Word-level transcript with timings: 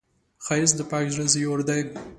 ښایست 0.45 0.75
د 0.77 0.81
پاک 0.91 1.05
زړه 1.13 1.25
زیور 1.33 1.59
دی 1.69 1.81